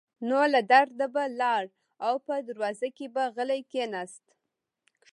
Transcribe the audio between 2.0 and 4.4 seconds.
او په دروازه کې به غلی کېناست.